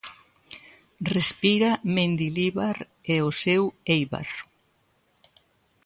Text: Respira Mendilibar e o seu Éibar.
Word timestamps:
Respira 1.15 1.71
Mendilibar 1.95 2.77
e 3.13 3.15
o 3.29 3.31
seu 3.43 3.63
Éibar. 3.95 4.29